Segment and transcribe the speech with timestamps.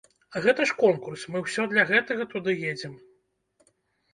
[0.43, 2.97] Гэта ж конкурс, мы ўсё для гэтага туды едзем.